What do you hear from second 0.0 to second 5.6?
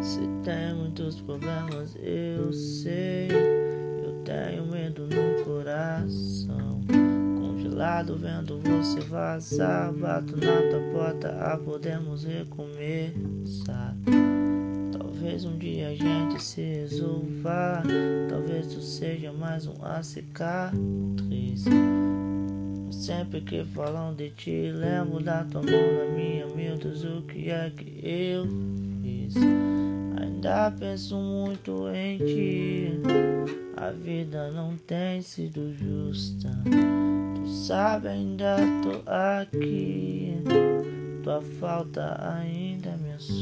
Se tem muitos problemas, eu sei. Eu tenho medo no